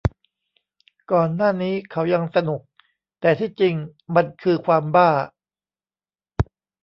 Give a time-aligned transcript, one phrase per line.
[1.11, 2.61] ก่อนหน้านี้เขายังสนุก
[3.21, 3.75] แต่ที่จริง
[4.15, 5.09] มันคือความบ้า